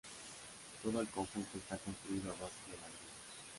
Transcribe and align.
Todo 0.81 0.99
el 0.99 1.09
conjunto 1.09 1.59
está 1.59 1.77
construido 1.77 2.31
a 2.31 2.33
base 2.37 2.55
de 2.71 2.73
ladrillos. 2.73 3.13